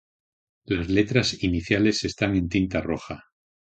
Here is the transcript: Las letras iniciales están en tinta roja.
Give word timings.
Las 0.65 0.89
letras 0.89 1.43
iniciales 1.43 2.03
están 2.05 2.35
en 2.35 2.49
tinta 2.49 2.81
roja. 2.81 3.25